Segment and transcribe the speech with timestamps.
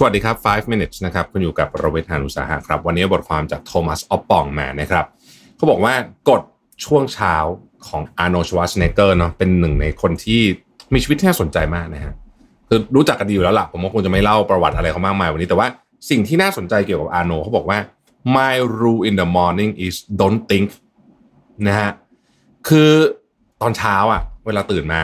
[0.00, 5.04] สวัสดีครับ 5 minutes นะครับคุณอยู่กับประเวทหานุสาหะครับ วันนี้บทความจากโทมัสออปปองมานะครับ
[5.56, 5.94] เขาบอกว่า
[6.28, 6.42] กฎ
[6.84, 7.34] ช่วงเช้า
[7.86, 10.40] ของอาร์โนชวาสเนเกอร์เนาะเป็นหนึ่งในคนที่
[10.92, 12.12] มีชีวิตที่น่าสนใจมากนะฮะ
[12.68, 15.68] คือรู้จักกันดีอยู่แล้วล่ะผมว่าคงจะไม่เล่าประวัติอะไรเขามากมายวันนี้แต่ว่า
[16.10, 17.78] สิ่งที่น่าสนใจเกี่ยวกับอาร์โนเขาบอกว่า
[18.36, 20.68] my rule in the morning is don't think
[21.68, 21.90] นะฮะ
[22.68, 22.90] คือ
[23.62, 25.02] ตอนเช้าอะ เวลาตื่นมา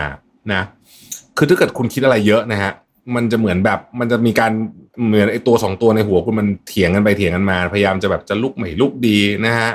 [0.52, 0.62] นะ
[1.36, 2.72] คือถ้าเกิดคุณคิดอะไรเยอะนะฮะ
[3.14, 4.52] มันจะเหมือนแบบมันจะมีการ
[5.06, 9.70] เหมือนไอ้ตัวสองตัวในหัวคุณมันเถียงกันไปเถียงกันมา พยายามจะแบบจะลุกไม่ลุกดีนะฮะ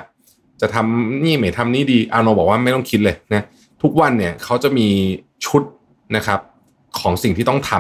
[0.62, 3.44] จะทำนี่ไม่ทำนี่ดีอาโนบอกว่าไม่ต้องคิดเลยนะ
[3.84, 4.88] ทุกวันเนี่ยเขาจะมี
[5.46, 5.62] ชุด
[6.16, 6.40] นะครับ
[7.00, 7.72] ของสิ่งที่ต้องท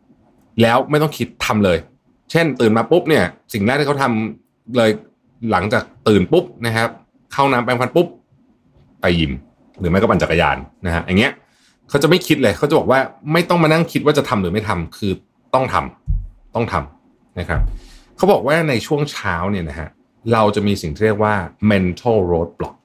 [0.00, 1.78] ำแล้วไม่ต้องคิดทำเลย
[2.30, 4.90] เช่น ตื่นมาปุ๊บเนี่ย สิ่งแรกที่เขาทำเลย
[5.50, 6.88] หลังจากตื่นปุ๊บนะครับ
[7.32, 8.06] เข้าน้ำแปรงฟันปุ๊บ
[9.00, 9.32] ไปยิม
[9.78, 11.32] หรือไม่ก็ปั่นจักรยานนะฮะอย่างเงี้ย
[11.88, 13.00] เขาจะไม่คิดเลยเขาจะบอกว่า
[13.32, 15.12] ไม่ต้องมานั่งคิดว่าจะทำหรือไม่ทำคือ
[15.54, 17.60] ต้องทำต้องทำนะครับ
[18.16, 19.88] เขาบอกว่าในช่วงเช้าเนี่ยนะฮะ
[20.32, 21.34] เราจะมีสิ่งที่เรียกว่า
[21.70, 22.76] mental roadblock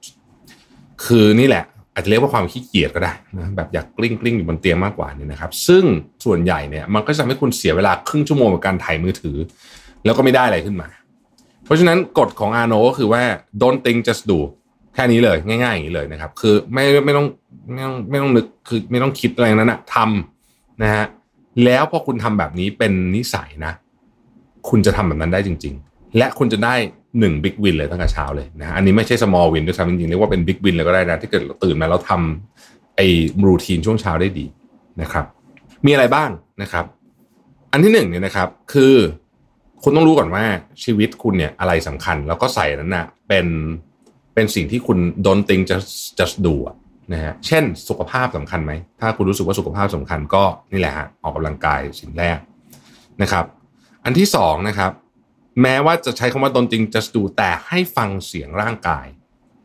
[1.04, 1.64] คือนี่แหละ
[1.94, 5.84] อาจจะเรียกว่าความขี้เกียจก็ได้นะแบบอยากกลิ้งกลิ้งอยู่บนเตียงมากกว่านี่นะครับ ซึ่ง
[6.24, 9.36] ส่วนใหญ่เนี่ยมันก็จะทำให้คุณเสียเวลาครึ่งชั่วโมงกับการถ่ายมือถือ
[10.04, 10.88] แล้วก็ไม่ได้อะไรขึ้นมา
[11.64, 13.22] เพราะฉะนั้นกฎของอาโนก็คือว่า
[13.62, 14.40] don't think just do
[14.94, 17.26] แค่นี้เลย ง่ายๆอย่างนี้เลยนะครับ คือไม่ไม่ต้อง
[17.72, 21.04] ไม่ต้องไม่ต้องนึกคือไม่ต้องคิดอะไรนั้นนะทำนะฮะ
[21.64, 23.72] แล้วพอคุณทำแบบนี้เป็นนิสัยนะ
[24.68, 26.74] คุณจะทำแบบนั้นได้จริง ๆ และคุณจะได้
[27.18, 33.06] หนึ่ง big win เลยตั้งแต่เช้าเลยนะอันนี้ไม่ใช่ small win ด้วยซ้ำจริงๆเรียกว่าเป็น big win เลยก็ได้นะที่เกิดตื่นมาแล้วทำไอ้
[33.46, 34.46] routine ช่วงเช้าได้ดี
[35.00, 35.24] นะครับ
[35.86, 36.30] มีอะไรบ้าง
[36.62, 36.84] นะครับ
[37.72, 38.94] อันที่หนึ่งเนี่ยนะครับ คือ
[39.82, 40.44] คุณต้องรู้ก่อนว่า
[40.84, 43.46] ชีวิตคุณเนี่ยอะไรสำคัญ แล้วก็ใส่นั้นนะเป็น
[44.34, 46.54] เป็นสิ่งที่คุณ don't think just just do
[47.12, 52.38] นะฮะเช่นสุขภาพสำคัญไหม ถ้าคุณรู้สึกว่าสุขภาพสำคัญก็นี่แหละฮะออกกำลังกายสิ่งแรก
[53.22, 53.44] นะครับ
[54.04, 54.92] อันที่สองนะครับ
[55.62, 59.06] แม้ว่าจะใช้คำว่า don't think just do แต่ให้ฟังเสียงร่างกาย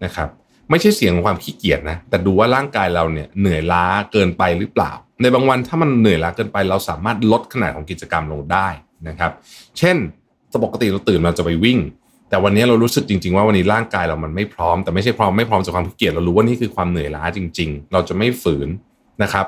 [0.06, 0.30] นะครับ
[0.70, 4.92] ไม่ใช่เสียงของความขี้เกียจนะ แต่ดูว่าร่างกายเราเนี่ยเหนื่อยล้าเกินไปหรือเปล่า
[5.22, 8.68] ในบางวันถ้ามันเหนื่อยล้าเกินไป เราสามารถลดขนาดของกิจกรรมลงได้
[9.08, 9.32] นะครับ
[9.78, 9.98] เช่น
[10.66, 11.80] ปกติเราตื่นมาจะไปวิ่ง
[12.30, 18.70] แต่วันนี้เรารู้สึกจริง ๆ ว่าวันนี้ร่างกายเรามันไม่พร้อม แต่ไม่ใช่พร้อมไม่พร้อมจากความขี้เกียจเรารู้ว่านี่คือความเหนื่อยล้าจริง ๆ เราจะไม่ฝืน
[19.24, 19.46] นะครับ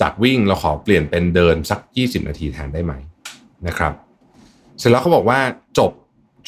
[0.00, 2.92] จากวิ่งเราขอเปลี่ยนเป็นเดินสัก 20 นาทีแทนได้ไหม
[3.66, 3.92] นะครับ
[4.78, 5.38] เสร็จแล้วเขาบอกว่า
[5.78, 5.92] จบ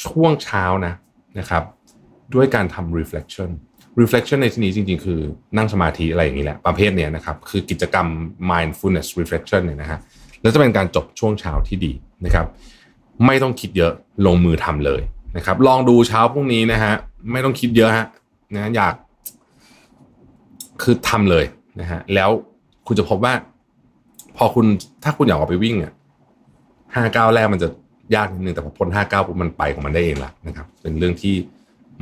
[0.07, 0.95] ช่วงเช้านะ
[1.39, 1.63] นะครับ
[2.35, 3.51] ด้วยการทำ reflection
[4.01, 5.21] reflection ในที่นี้จริง ๆ คือ
[5.57, 8.07] นั่งสมาธิอะไรอย่างนี้แหละประเภทเนี้ยนะครับคือกิจกรรม
[8.51, 9.99] mindfulness reflection เนี่ยนะฮะ
[10.43, 11.93] แล้วจะเป็นการจบช่วงเช้าที่ดี
[12.25, 12.47] นะครับ
[13.27, 13.93] ไม่ต้องคิดเยอะ
[14.27, 15.03] ลงมือทำเลย
[15.37, 16.93] นะครับ ลองดูเช้าพรุ่งนี้นะฮะ
[17.33, 18.07] ไม่ต้องคิดเยอะฮะ
[18.55, 18.95] นะอยาก
[20.83, 21.45] คือทำเลย
[21.81, 22.31] นะฮะ แล้ว
[22.87, 23.35] คุณจะพบว่า
[24.37, 24.67] พอคุณ
[25.05, 25.93] ถ้าคุณอยากออกไปวิ่งอะ
[26.95, 27.69] ห้าเก้าแรกมันจะ
[28.15, 31.35] ยากนิดนึงแต่พอพ้นห้าเก้าปุ๊บมันไปของมันได้เองละนะครับ เป็นเรื่องที่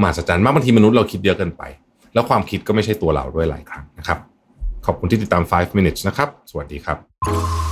[0.01, 1.63] มหัศจรรย์มากบางทีมนุษย์เราคิดเยอะเกินไป
[2.15, 4.19] แล้วความคิดก็ไม่ใช่ตัวเราด้วยหลายครั้งนะครับ
[4.87, 7.72] ขอบคุณที่ติดตาม 5 minutes นะครับ สวัสดีครับ